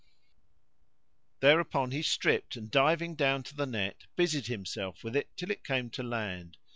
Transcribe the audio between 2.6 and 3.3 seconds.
diving